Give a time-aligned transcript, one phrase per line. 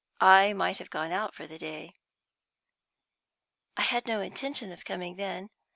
[0.19, 1.93] I might have gone out for the day."
[3.77, 5.51] "I had no intention of coming then."